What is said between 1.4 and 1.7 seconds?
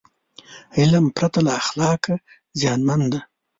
له